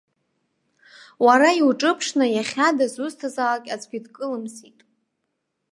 Уара 1.25 1.49
иуҿыԥшны 1.59 2.25
иахьа 2.31 2.77
дызусҭазаалак 2.77 3.65
аӡәгьы 3.73 3.99
дкылымсит! 4.05 4.79